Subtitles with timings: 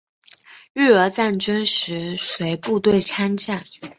[0.73, 3.63] 日俄战争时随部队参战。